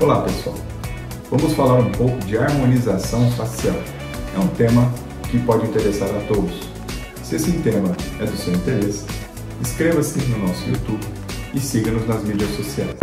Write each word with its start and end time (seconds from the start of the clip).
Olá 0.00 0.22
pessoal, 0.22 0.56
vamos 1.30 1.52
falar 1.52 1.74
um 1.74 1.92
pouco 1.92 2.16
de 2.20 2.38
harmonização 2.38 3.30
facial. 3.32 3.76
É 4.34 4.38
um 4.38 4.48
tema 4.48 4.90
que 5.30 5.38
pode 5.40 5.66
interessar 5.66 6.08
a 6.08 6.20
todos. 6.20 6.70
Se 7.22 7.36
esse 7.36 7.52
tema 7.58 7.94
é 8.18 8.24
do 8.24 8.34
seu 8.34 8.54
interesse, 8.54 9.04
inscreva-se 9.60 10.18
no 10.20 10.38
nosso 10.38 10.66
YouTube 10.70 11.06
e 11.52 11.60
siga-nos 11.60 12.08
nas 12.08 12.24
mídias 12.24 12.48
sociais. 12.56 12.96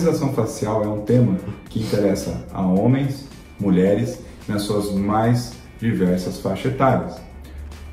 Harmonização 0.00 0.32
facial 0.32 0.82
é 0.82 0.88
um 0.88 1.02
tema 1.02 1.36
que 1.68 1.80
interessa 1.80 2.42
a 2.52 2.62
homens, 2.62 3.28
mulheres 3.58 4.20
nas 4.48 4.62
suas 4.62 4.90
mais 4.94 5.52
diversas 5.78 6.40
faixas 6.40 6.72
etárias. 6.72 7.20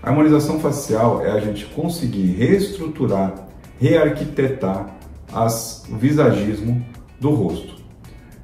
A 0.02 0.10
harmonização 0.10 0.58
facial 0.60 1.22
é 1.26 1.32
a 1.32 1.40
gente 1.42 1.66
conseguir 1.66 2.28
reestruturar, 2.38 3.50
rearquitetar 3.78 4.96
as, 5.34 5.84
o 5.92 5.98
visagismo 5.98 6.82
do 7.20 7.32
rosto. 7.32 7.76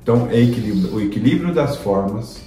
Então, 0.01 0.27
é 0.29 0.41
equilíbrio, 0.41 0.95
o 0.95 1.01
equilíbrio 1.01 1.53
das 1.53 1.77
formas 1.77 2.41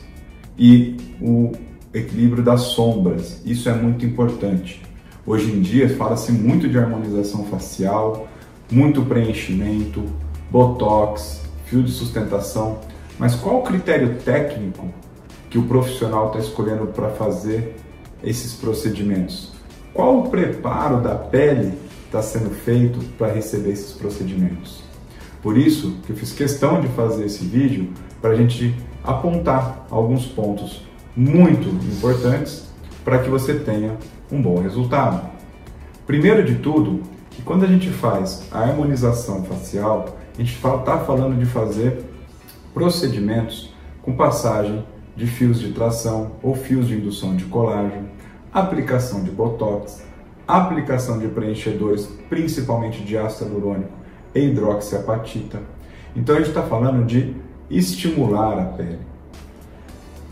e 0.59 0.99
o 1.19 1.53
equilíbrio 1.95 2.43
das 2.43 2.61
sombras. 2.61 3.41
Isso 3.47 3.71
é 3.71 3.75
muito 3.75 4.05
importante. 4.05 4.83
Hoje 5.27 5.51
em 5.51 5.63
dia 5.63 5.89
fala-se 5.89 6.31
muito 6.31 6.69
de 6.69 6.79
harmonização 6.79 7.45
facial, 7.47 8.29
muito 8.71 9.03
preenchimento, 9.03 10.05
botox, 10.51 11.43
fio 11.65 11.83
de 11.83 11.91
sustentação, 11.91 12.79
mas 13.19 13.35
qual 13.35 13.61
o 13.61 13.63
critério 13.63 14.17
técnico 14.25 14.89
que 15.51 15.59
o 15.59 15.63
profissional 15.63 16.27
está 16.27 16.39
escolhendo 16.39 16.87
para 16.89 17.11
fazer 17.11 17.77
esses 18.23 18.55
procedimentos? 18.55 19.53
Qual 19.93 20.19
o 20.19 20.29
preparo 20.29 21.01
da 21.01 21.15
pele 21.15 21.73
está 22.05 22.21
sendo 22.21 22.51
feito 22.51 22.99
para 23.17 23.33
receber 23.33 23.71
esses 23.71 23.93
procedimentos? 23.93 24.83
Por 25.43 25.57
isso 25.57 25.99
que 26.05 26.11
eu 26.11 26.17
fiz 26.17 26.33
questão 26.33 26.81
de 26.81 26.89
fazer 26.89 27.25
esse 27.25 27.45
vídeo 27.45 27.91
para 28.21 28.31
a 28.31 28.35
gente 28.35 28.75
apontar 29.03 29.87
alguns 29.91 30.27
pontos 30.27 30.83
muito 31.17 31.69
importantes 31.69 32.67
para 33.05 33.21
que 33.21 33.31
você 33.31 33.55
tenha 33.55 33.97
um 34.31 34.43
bom 34.43 34.61
resultado. 34.61 35.31
Primeiro 36.07 36.45
de 36.45 36.57
tudo, 36.57 37.03
que 37.31 37.43
quando 37.43 37.65
a 37.65 37.69
gente 37.69 37.89
faz 37.91 38.43
a 38.51 38.61
harmonização 38.61 39.45
facial, 39.45 40.17
a 40.37 40.43
gente 40.43 40.55
está 40.55 40.99
falando 40.99 41.39
de 41.39 41.47
fazer 41.47 42.05
procedimentos 42.75 43.73
com 44.03 44.15
passagem 44.15 44.85
de 45.17 45.27
fios 45.27 45.59
de 45.59 45.73
tração 45.73 46.33
ou 46.43 46.55
fios 46.55 46.89
de 46.89 46.95
indução 46.95 47.35
de 47.35 47.45
colágeno, 47.47 48.07
aplicação 48.53 49.25
de 49.25 49.31
botox, 49.31 50.05
aplicação 50.47 51.19
de 51.19 51.27
preenchedores, 51.29 52.07
principalmente 52.29 53.03
de 53.03 53.17
ácido 53.17 53.51
hialurônico 53.51 53.93
e 54.35 54.41
hidroxiapatita. 54.41 55.63
Então 56.15 56.35
a 56.35 56.39
gente 56.39 56.51
está 56.51 56.63
falando 56.63 57.07
de 57.07 57.35
estimular 57.71 58.59
a 58.59 58.65
pele. 58.67 58.99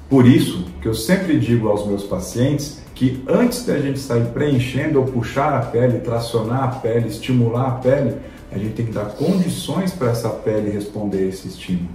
Por 0.08 0.26
isso 0.26 0.66
que 0.82 0.86
eu 0.86 0.94
sempre 0.94 1.38
digo 1.38 1.68
aos 1.68 1.86
meus 1.86 2.04
pacientes 2.04 2.82
que 2.94 3.24
antes 3.26 3.64
da 3.64 3.78
gente 3.78 3.98
sair 3.98 4.26
preenchendo 4.26 5.00
ou 5.00 5.06
puxar 5.06 5.54
a 5.54 5.62
pele, 5.62 6.00
tracionar 6.00 6.64
a 6.64 6.68
pele, 6.68 7.08
estimular 7.08 7.68
a 7.68 7.72
pele, 7.72 8.16
a 8.54 8.58
gente 8.58 8.74
tem 8.74 8.86
que 8.86 8.92
dar 8.92 9.06
condições 9.06 9.92
para 9.92 10.10
essa 10.10 10.30
pele 10.30 10.70
responder 10.70 11.28
esse 11.28 11.48
estímulo. 11.48 11.88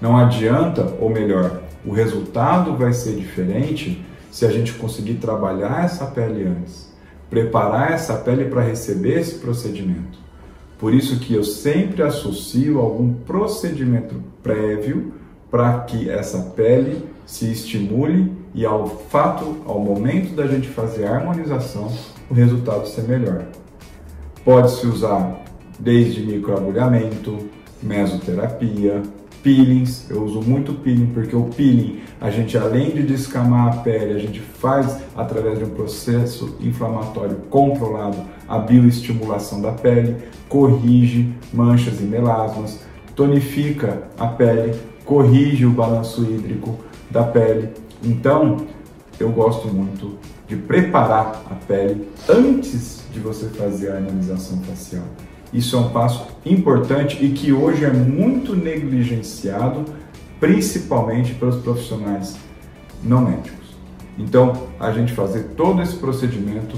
Não 0.00 0.16
adianta, 0.16 0.94
ou 1.00 1.08
melhor, 1.08 1.62
o 1.86 1.92
resultado 1.92 2.76
vai 2.76 2.92
ser 2.92 3.14
diferente 3.14 4.04
se 4.32 4.44
a 4.44 4.50
gente 4.50 4.72
conseguir 4.72 5.14
trabalhar 5.14 5.84
essa 5.84 6.06
pele 6.06 6.44
antes, 6.44 6.92
preparar 7.30 7.92
essa 7.92 8.14
pele 8.14 8.46
para 8.46 8.62
receber 8.62 9.20
esse 9.20 9.36
procedimento. 9.36 10.18
Por 10.76 10.92
isso 10.92 11.20
que 11.20 11.34
eu 11.34 11.44
sempre 11.44 12.02
associo 12.02 12.80
algum 12.80 13.14
procedimento 13.14 14.16
prévio 14.42 15.14
para 15.52 15.80
que 15.82 16.10
essa 16.10 16.52
pele 16.56 17.08
se 17.24 17.50
estimule 17.50 18.32
e 18.52 18.66
ao 18.66 18.88
fato, 18.88 19.58
ao 19.66 19.78
momento 19.78 20.34
da 20.34 20.48
gente 20.48 20.66
fazer 20.68 21.06
a 21.06 21.14
harmonização, 21.14 21.92
o 22.28 22.34
resultado 22.34 22.88
ser 22.88 23.02
melhor. 23.02 23.44
Pode-se 24.44 24.84
usar 24.86 25.43
desde 25.78 26.20
microagulhamento, 26.24 27.38
mesoterapia, 27.82 29.02
peelings. 29.42 30.10
Eu 30.10 30.24
uso 30.24 30.40
muito 30.40 30.72
peeling 30.72 31.06
porque 31.06 31.36
o 31.36 31.44
peeling, 31.44 32.00
a 32.20 32.30
gente 32.30 32.56
além 32.56 32.90
de 32.90 33.02
descamar 33.02 33.68
a 33.68 33.76
pele, 33.82 34.14
a 34.14 34.18
gente 34.18 34.40
faz 34.40 34.98
através 35.14 35.58
de 35.58 35.64
um 35.64 35.70
processo 35.70 36.56
inflamatório 36.60 37.36
controlado 37.50 38.16
a 38.48 38.58
bioestimulação 38.58 39.60
da 39.60 39.72
pele, 39.72 40.16
corrige 40.48 41.32
manchas 41.52 42.00
e 42.00 42.04
melasmas, 42.04 42.80
tonifica 43.14 44.02
a 44.18 44.26
pele, 44.26 44.74
corrige 45.04 45.66
o 45.66 45.70
balanço 45.70 46.22
hídrico 46.22 46.78
da 47.10 47.22
pele. 47.22 47.68
Então, 48.02 48.56
eu 49.20 49.30
gosto 49.30 49.68
muito 49.68 50.18
de 50.48 50.56
preparar 50.56 51.44
a 51.50 51.54
pele 51.54 52.08
antes 52.28 53.04
de 53.12 53.20
você 53.20 53.46
fazer 53.46 53.90
a 53.90 53.96
harmonização 53.96 54.58
facial. 54.62 55.04
Isso 55.54 55.76
é 55.76 55.78
um 55.78 55.90
passo 55.90 56.26
importante 56.44 57.24
e 57.24 57.30
que 57.30 57.52
hoje 57.52 57.84
é 57.84 57.90
muito 57.90 58.56
negligenciado, 58.56 59.84
principalmente 60.40 61.32
pelos 61.34 61.56
profissionais 61.62 62.36
não 63.02 63.20
médicos. 63.20 63.64
Então, 64.18 64.52
a 64.78 64.90
gente 64.90 65.12
fazer 65.12 65.54
todo 65.56 65.80
esse 65.80 65.96
procedimento 65.96 66.76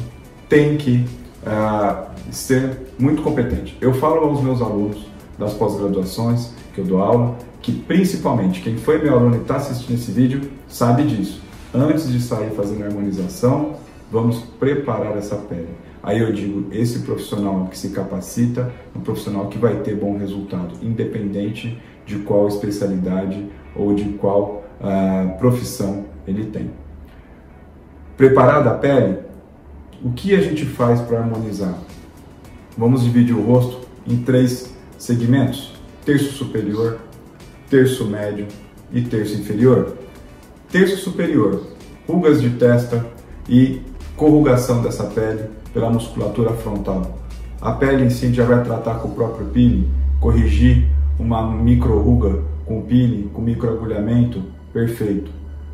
tem 0.49 0.77
que 0.77 1.07
uh, 1.43 2.07
ser 2.31 2.93
muito 2.99 3.23
competente. 3.23 3.77
Eu 3.81 3.95
falo 3.95 4.21
aos 4.21 4.43
meus 4.43 4.61
alunos 4.61 5.07
das 5.39 5.55
pós-graduações 5.55 6.51
que 6.75 6.81
eu 6.81 6.85
dou 6.85 7.03
aula 7.03 7.37
que 7.67 7.73
principalmente 7.73 8.61
quem 8.61 8.77
foi 8.77 9.03
meu 9.03 9.19
aluno 9.19 9.35
e 9.35 9.41
está 9.41 9.57
assistindo 9.57 9.97
esse 9.97 10.13
vídeo 10.13 10.49
sabe 10.69 11.03
disso. 11.03 11.41
Antes 11.75 12.09
de 12.09 12.21
sair 12.21 12.51
fazendo 12.51 12.85
harmonização, 12.85 13.75
vamos 14.11 14.41
preparar 14.59 15.17
essa 15.17 15.37
pele. 15.37 15.69
Aí 16.03 16.21
eu 16.21 16.33
digo, 16.33 16.69
esse 16.73 17.01
profissional 17.01 17.67
que 17.67 17.77
se 17.77 17.91
capacita, 17.91 18.73
um 18.95 19.01
profissional 19.01 19.49
que 19.49 19.59
vai 19.59 19.81
ter 19.81 19.97
bom 19.97 20.17
resultado, 20.17 20.77
independente 20.81 21.81
de 22.07 22.21
qual 22.21 22.47
especialidade 22.47 23.45
ou 23.75 23.95
de 23.95 24.05
qual 24.11 24.65
uh, 24.81 25.39
profissão 25.39 26.05
ele 26.27 26.47
tem. 26.47 26.71
Preparada 28.17 28.71
a 28.71 28.75
pele, 28.75 29.19
o 30.03 30.13
que 30.13 30.35
a 30.35 30.41
gente 30.41 30.65
faz 30.65 31.01
para 31.01 31.19
harmonizar? 31.19 31.77
Vamos 32.79 33.03
dividir 33.03 33.35
o 33.35 33.43
rosto 33.43 33.87
em 34.07 34.19
três 34.19 34.75
segmentos: 34.99 35.75
terço 36.05 36.33
superior, 36.33 36.99
terço 37.69 38.07
médio 38.07 38.47
e 38.93 39.03
terço 39.03 39.35
inferior. 39.35 39.97
Terço 40.71 40.97
superior, 40.99 41.67
rugas 42.07 42.41
de 42.41 42.51
testa 42.51 43.07
e 43.49 43.81
corrugação 44.17 44.83
dessa 44.83 45.05
pele 45.05 45.45
pela 45.73 45.91
musculatura 45.91 46.51
frontal. 46.55 47.19
A 47.61 47.73
pele 47.73 48.05
em 48.05 48.11
si 48.11 48.33
já 48.33 48.45
vai 48.45 48.63
tratar 48.63 48.95
com 48.97 49.09
o 49.09 49.15
próprio 49.15 49.47
peeling, 49.47 49.89
corrigir 50.21 50.87
uma 51.19 51.51
micro-ruga 51.51 52.43
com 52.65 52.83
peeling, 52.83 53.29
com 53.29 53.43
microagulhamento, 53.43 54.43
perfeito. 54.73 55.31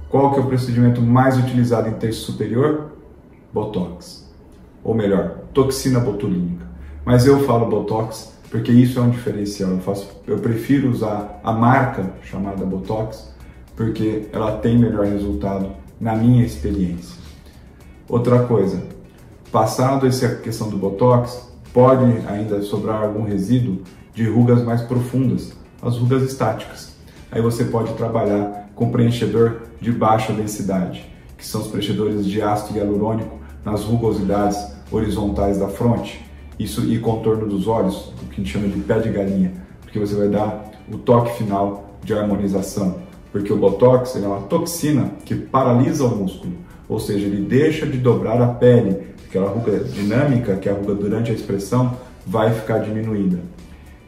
Qual 0.09 0.33
que 0.33 0.39
é 0.39 0.43
o 0.43 0.47
procedimento 0.47 1.01
mais 1.01 1.39
utilizado 1.39 1.89
em 1.89 1.95
terço 1.95 2.33
superior? 2.33 2.93
Botox. 3.53 4.31
Ou 4.85 4.95
melhor, 4.95 5.39
toxina 5.55 6.01
botulínica. 6.01 6.67
Mas 7.05 7.27
eu 7.27 7.41
falo 7.45 7.67
Botox 7.67 8.33
porque 8.51 8.71
isso 8.71 8.99
é 8.99 9.03
um 9.03 9.11
diferencial. 9.11 9.71
Eu, 9.71 9.79
faço, 9.79 10.11
eu 10.27 10.39
prefiro 10.39 10.91
usar 10.91 11.41
a 11.43 11.53
marca 11.53 12.13
chamada 12.23 12.65
Botox 12.65 13.33
porque 13.75 14.29
ela 14.33 14.59
tem 14.59 14.79
melhor 14.79 15.07
resultado 15.07 15.71
na 16.01 16.15
minha 16.15 16.45
experiência. 16.45 17.17
Outra 18.13 18.41
coisa, 18.41 18.83
passado 19.51 20.07
essa 20.07 20.29
questão 20.35 20.69
do 20.69 20.77
Botox, 20.77 21.49
pode 21.73 22.05
ainda 22.29 22.61
sobrar 22.61 23.03
algum 23.03 23.23
resíduo 23.23 23.79
de 24.13 24.29
rugas 24.29 24.63
mais 24.63 24.83
profundas, 24.83 25.55
as 25.81 25.97
rugas 25.97 26.23
estáticas. 26.23 26.93
Aí 27.31 27.41
você 27.41 27.65
pode 27.65 27.95
trabalhar 27.95 28.69
com 28.75 28.91
preenchedor 28.91 29.63
de 29.81 29.91
baixa 29.91 30.31
densidade, 30.31 31.11
que 31.39 31.47
são 31.47 31.63
os 31.63 31.69
preenchedores 31.69 32.27
de 32.27 32.43
ácido 32.43 32.79
hialurônico 32.79 33.39
nas 33.65 33.83
rugosidades 33.83 34.59
horizontais 34.91 35.57
da 35.57 35.69
fronte. 35.69 36.23
Isso 36.59 36.85
e 36.85 36.99
contorno 36.99 37.49
dos 37.49 37.67
olhos, 37.67 38.13
o 38.23 38.27
que 38.27 38.43
a 38.43 38.45
gente 38.45 38.53
chama 38.53 38.69
de 38.69 38.79
pé 38.81 38.99
de 38.99 39.09
galinha, 39.09 39.55
porque 39.81 39.99
você 39.99 40.15
vai 40.15 40.29
dar 40.29 40.71
o 40.87 40.99
toque 40.99 41.39
final 41.39 41.97
de 42.05 42.13
harmonização, 42.13 42.97
porque 43.33 43.51
o 43.51 43.57
botox 43.57 44.15
é 44.17 44.27
uma 44.27 44.43
toxina 44.43 45.13
que 45.25 45.35
paralisa 45.35 46.05
o 46.05 46.15
músculo, 46.15 46.53
ou 46.93 47.01
seja, 47.01 47.25
ele 47.27 47.47
deixa 47.47 47.87
de 47.87 47.97
dobrar 47.97 48.41
a 48.43 48.49
pele, 48.49 48.99
aquela 49.27 49.49
ruga 49.49 49.83
dinâmica, 49.85 50.57
que 50.57 50.69
é 50.69 50.73
a 50.73 50.75
ruga 50.75 50.95
durante 50.95 51.31
a 51.31 51.35
expressão, 51.35 51.97
vai 52.27 52.53
ficar 52.53 52.81
diminuída. 52.81 53.39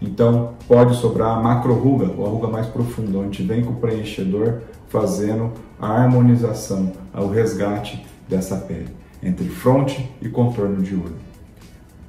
Então 0.02 0.52
pode 0.68 0.94
sobrar 0.96 1.38
a 1.38 1.40
macro-ruga, 1.40 2.10
ou 2.16 2.26
a 2.26 2.28
ruga 2.28 2.48
mais 2.48 2.66
profunda, 2.66 3.18
onde 3.18 3.42
vem 3.42 3.64
com 3.64 3.72
o 3.72 3.76
preenchedor 3.76 4.58
fazendo 4.88 5.52
a 5.80 5.88
harmonização, 5.88 6.92
o 7.14 7.26
resgate 7.26 8.04
dessa 8.28 8.56
pele, 8.56 8.88
entre 9.22 9.48
fronte 9.48 10.06
e 10.20 10.28
contorno 10.28 10.82
de 10.82 10.94
olho. 10.94 11.16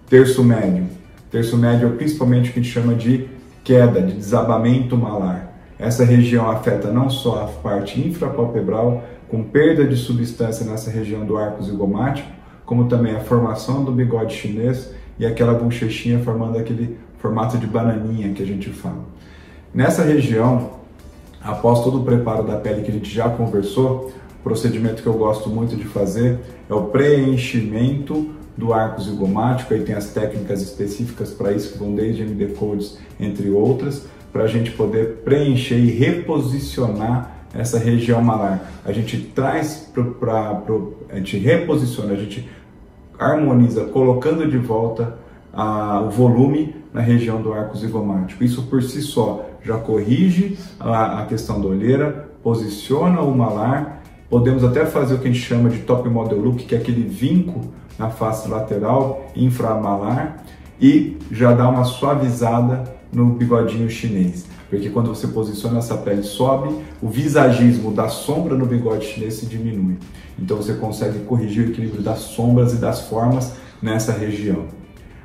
Terço 0.09 0.43
médio. 0.43 0.87
Terço 1.31 1.57
médio 1.57 1.87
é 1.87 1.91
principalmente 1.91 2.49
o 2.49 2.53
que 2.53 2.59
a 2.59 2.61
gente 2.61 2.71
chama 2.71 2.93
de 2.93 3.29
queda, 3.63 4.01
de 4.01 4.13
desabamento 4.13 4.97
malar. 4.97 5.54
Essa 5.77 6.05
região 6.05 6.49
afeta 6.49 6.91
não 6.91 7.09
só 7.09 7.43
a 7.43 7.47
parte 7.61 7.99
infrapalpebral, 7.99 9.03
com 9.29 9.43
perda 9.43 9.85
de 9.85 9.95
substância 9.95 10.65
nessa 10.65 10.89
região 10.89 11.25
do 11.25 11.37
arco 11.37 11.63
zigomático, 11.63 12.29
como 12.65 12.87
também 12.87 13.15
a 13.15 13.19
formação 13.19 13.83
do 13.83 13.91
bigode 13.91 14.33
chinês 14.33 14.91
e 15.19 15.25
aquela 15.25 15.53
bochechinha 15.53 16.19
formando 16.19 16.57
aquele 16.57 16.97
formato 17.17 17.57
de 17.57 17.67
bananinha 17.67 18.33
que 18.33 18.43
a 18.43 18.45
gente 18.45 18.69
fala. 18.69 19.03
Nessa 19.73 20.03
região, 20.03 20.71
após 21.43 21.83
todo 21.83 22.01
o 22.01 22.03
preparo 22.03 22.43
da 22.43 22.55
pele 22.55 22.81
que 22.81 22.91
a 22.91 22.93
gente 22.93 23.13
já 23.13 23.29
conversou, 23.29 24.13
procedimento 24.45 25.01
que 25.01 25.07
eu 25.07 25.13
gosto 25.13 25.49
muito 25.49 25.75
de 25.75 25.85
fazer 25.85 26.39
é 26.69 26.73
o 26.73 26.83
preenchimento 26.83 28.29
do 28.55 28.71
arco 28.71 29.01
zigomático, 29.01 29.73
aí 29.73 29.83
tem 29.83 29.95
as 29.95 30.11
técnicas 30.11 30.61
específicas 30.61 31.31
para 31.31 31.51
isso 31.51 31.73
que 31.73 31.79
vão 31.79 31.95
desde 31.95 32.21
MD 32.21 32.53
Codes, 32.53 32.99
entre 33.19 33.49
outras, 33.49 34.05
para 34.35 34.43
a 34.43 34.47
gente 34.47 34.69
poder 34.71 35.21
preencher 35.23 35.77
e 35.77 35.89
reposicionar 35.91 37.31
essa 37.53 37.79
região 37.79 38.21
malar. 38.21 38.69
A 38.83 38.91
gente 38.91 39.17
traz 39.17 39.89
para 40.19 40.61
a 41.09 41.15
gente 41.15 41.37
reposiciona, 41.37 42.11
a 42.11 42.17
gente 42.17 42.45
harmoniza, 43.17 43.85
colocando 43.85 44.45
de 44.45 44.57
volta 44.57 45.17
a, 45.53 46.01
o 46.01 46.09
volume 46.09 46.75
na 46.93 46.99
região 46.99 47.41
do 47.41 47.53
arco 47.53 47.77
zigomático. 47.77 48.43
Isso 48.43 48.63
por 48.63 48.83
si 48.83 49.01
só 49.01 49.49
já 49.63 49.77
corrige 49.77 50.57
a, 50.81 51.21
a 51.21 51.25
questão 51.27 51.61
da 51.61 51.69
olheira, 51.69 52.29
posiciona 52.43 53.21
o 53.21 53.33
malar. 53.33 54.03
Podemos 54.29 54.65
até 54.65 54.85
fazer 54.85 55.13
o 55.15 55.19
que 55.19 55.29
a 55.29 55.31
gente 55.31 55.45
chama 55.45 55.69
de 55.69 55.77
top 55.79 56.09
model 56.09 56.39
look, 56.39 56.65
que 56.65 56.75
é 56.75 56.77
aquele 56.77 57.07
vinco 57.07 57.61
na 57.97 58.09
face 58.09 58.49
lateral 58.49 59.27
inframalar 59.33 60.43
e 60.81 61.17
já 61.31 61.53
dá 61.53 61.69
uma 61.69 61.85
suavizada 61.85 62.94
no 63.15 63.27
bigodinho 63.27 63.89
chinês. 63.89 64.45
Porque 64.69 64.89
quando 64.89 65.07
você 65.07 65.27
posiciona 65.27 65.77
essa 65.77 65.95
pele 65.95 66.23
sobe, 66.23 66.75
o 67.01 67.07
visagismo 67.07 67.91
da 67.91 68.09
sombra 68.09 68.55
no 68.55 68.65
bigode 68.65 69.05
chinês 69.05 69.35
se 69.35 69.45
diminui. 69.45 69.97
Então 70.37 70.57
você 70.57 70.73
consegue 70.73 71.19
corrigir 71.19 71.67
o 71.67 71.69
equilíbrio 71.71 72.01
das 72.01 72.19
sombras 72.19 72.73
e 72.73 72.77
das 72.77 73.01
formas 73.01 73.53
nessa 73.81 74.11
região. 74.11 74.65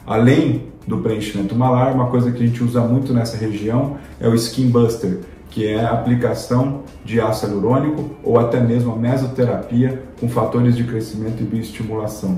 Além 0.07 0.69
do 0.87 0.99
preenchimento 0.99 1.55
malar, 1.55 1.95
uma 1.95 2.09
coisa 2.09 2.31
que 2.31 2.43
a 2.43 2.47
gente 2.47 2.63
usa 2.63 2.81
muito 2.81 3.13
nessa 3.13 3.37
região 3.37 3.97
é 4.21 4.29
o 4.29 4.35
Skin 4.35 4.69
Buster, 4.69 5.21
que 5.51 5.67
é 5.67 5.85
a 5.85 5.93
aplicação 5.93 6.83
de 7.05 7.21
ácido 7.21 7.55
hialurônico 7.55 8.11
ou 8.23 8.39
até 8.39 8.61
mesmo 8.61 8.93
a 8.93 8.97
mesoterapia 8.97 10.03
com 10.21 10.29
fatores 10.29 10.77
de 10.77 10.85
crescimento 10.85 11.43
e 11.43 11.45
bioestimulação. 11.45 12.37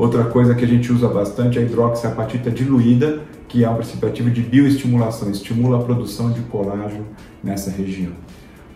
Outra 0.00 0.24
coisa 0.24 0.54
que 0.54 0.64
a 0.64 0.66
gente 0.66 0.90
usa 0.90 1.06
bastante 1.08 1.58
é 1.58 1.60
a 1.60 1.64
hidroxiapatita 1.66 2.50
diluída, 2.50 3.20
que 3.46 3.62
é 3.64 3.68
um 3.68 3.74
princípio 3.74 4.08
ativo 4.08 4.30
de 4.30 4.40
bioestimulação, 4.40 5.30
estimula 5.30 5.78
a 5.78 5.82
produção 5.82 6.30
de 6.30 6.40
colágeno 6.40 7.04
nessa 7.44 7.70
região. 7.70 8.12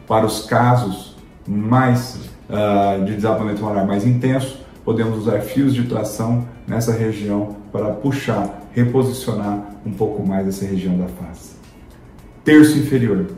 Para 0.07 0.27
os 0.27 0.45
casos 0.45 1.17
mais 1.49 2.29
uh, 2.51 3.03
de 3.07 3.15
desabamento 3.15 3.63
malar 3.63 3.87
mais 3.87 4.07
intenso, 4.07 4.59
podemos 4.85 5.17
usar 5.21 5.41
fios 5.41 5.73
de 5.73 5.85
tração 5.85 6.47
nessa 6.69 6.93
região 6.93 7.57
para 7.73 7.89
puxar, 7.89 8.63
reposicionar 8.73 9.65
um 9.87 9.93
pouco 9.93 10.29
mais 10.29 10.47
essa 10.47 10.67
região 10.67 10.95
da 10.99 11.07
face. 11.07 11.55
Terço 12.45 12.77
inferior. 12.77 13.29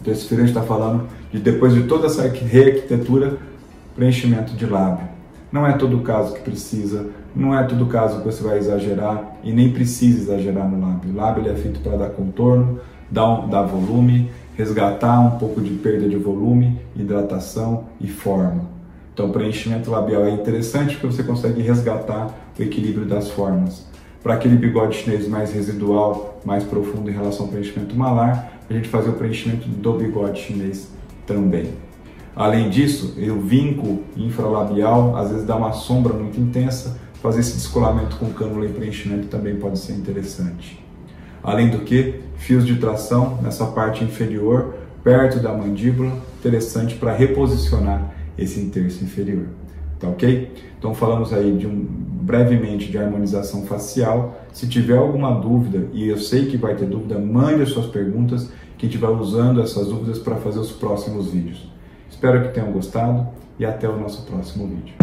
O 0.00 0.02
terço 0.02 0.24
inferior 0.24 0.48
está 0.48 0.62
falando 0.62 1.06
de 1.30 1.38
depois 1.38 1.74
de 1.74 1.82
toda 1.82 2.06
essa 2.06 2.22
rearquitetura, 2.22 3.36
preenchimento 3.94 4.54
de 4.54 4.64
lábio. 4.64 5.12
Não 5.52 5.66
é 5.66 5.74
todo 5.74 6.00
caso 6.00 6.32
que 6.34 6.40
precisa, 6.40 7.10
não 7.36 7.56
é 7.56 7.62
todo 7.64 7.84
caso 7.86 8.20
que 8.20 8.24
você 8.24 8.42
vai 8.42 8.56
exagerar 8.56 9.36
e 9.44 9.52
nem 9.52 9.70
precisa 9.70 10.18
exagerar 10.18 10.66
no 10.66 10.80
lábio. 10.80 11.12
O 11.12 11.14
lábio 11.14 11.50
é 11.50 11.54
feito 11.54 11.80
para 11.80 11.96
dar 11.98 12.10
contorno, 12.10 12.80
dar, 13.10 13.46
dar 13.48 13.62
volume, 13.62 14.30
resgatar 14.56 15.20
um 15.20 15.38
pouco 15.38 15.60
de 15.60 15.70
perda 15.74 16.08
de 16.08 16.16
volume, 16.16 16.80
hidratação 16.96 17.84
e 18.00 18.08
forma. 18.08 18.72
Então, 19.12 19.30
preenchimento 19.30 19.90
labial 19.90 20.24
é 20.24 20.30
interessante 20.30 20.96
porque 20.96 21.14
você 21.14 21.22
consegue 21.22 21.60
resgatar 21.60 22.30
o 22.58 22.62
equilíbrio 22.62 23.04
das 23.04 23.30
formas. 23.30 23.86
Para 24.22 24.34
aquele 24.34 24.56
bigode 24.56 24.96
chinês 24.96 25.28
mais 25.28 25.52
residual, 25.52 26.40
mais 26.46 26.64
profundo 26.64 27.10
em 27.10 27.12
relação 27.12 27.44
ao 27.44 27.52
preenchimento 27.52 27.94
malar, 27.94 28.60
a 28.70 28.72
gente 28.72 28.88
faz 28.88 29.06
o 29.06 29.12
preenchimento 29.12 29.68
do 29.68 29.92
bigode 29.94 30.40
chinês 30.40 30.88
também. 31.26 31.74
Além 32.34 32.70
disso, 32.70 33.14
o 33.18 33.40
vinco 33.40 34.02
infralabial 34.16 35.16
às 35.16 35.30
vezes 35.30 35.46
dá 35.46 35.54
uma 35.54 35.72
sombra 35.72 36.12
muito 36.12 36.40
intensa, 36.40 36.98
fazer 37.22 37.40
esse 37.40 37.54
descolamento 37.54 38.16
com 38.16 38.30
cânula 38.32 38.66
e 38.66 38.68
preenchimento 38.70 39.28
também 39.28 39.56
pode 39.56 39.78
ser 39.78 39.92
interessante. 39.92 40.82
Além 41.42 41.70
do 41.70 41.80
que, 41.80 42.20
fios 42.36 42.66
de 42.66 42.76
tração 42.76 43.38
nessa 43.42 43.66
parte 43.66 44.02
inferior, 44.02 44.74
perto 45.04 45.40
da 45.40 45.52
mandíbula, 45.52 46.12
interessante 46.38 46.94
para 46.94 47.12
reposicionar 47.12 48.12
esse 48.38 48.64
terço 48.66 49.04
inferior. 49.04 49.46
Tá 49.98 50.08
ok? 50.08 50.52
Então 50.78 50.94
falamos 50.94 51.32
aí 51.32 51.56
de 51.56 51.66
um 51.66 51.86
brevemente 52.22 52.90
de 52.90 52.98
harmonização 52.98 53.66
facial. 53.66 54.40
Se 54.52 54.66
tiver 54.66 54.96
alguma 54.96 55.32
dúvida, 55.32 55.86
e 55.92 56.08
eu 56.08 56.18
sei 56.18 56.46
que 56.46 56.56
vai 56.56 56.74
ter 56.74 56.86
dúvida, 56.86 57.18
mande 57.18 57.62
as 57.62 57.68
suas 57.68 57.86
perguntas, 57.86 58.50
que 58.76 58.86
a 58.86 58.88
gente 58.88 58.98
vai 58.98 59.12
usando 59.12 59.60
essas 59.60 59.86
dúvidas 59.86 60.18
para 60.18 60.36
fazer 60.36 60.58
os 60.58 60.72
próximos 60.72 61.30
vídeos. 61.30 61.70
Espero 62.22 62.40
que 62.40 62.54
tenham 62.54 62.70
gostado 62.70 63.26
e 63.58 63.66
até 63.66 63.88
o 63.88 63.98
nosso 63.98 64.24
próximo 64.24 64.68
vídeo. 64.68 64.94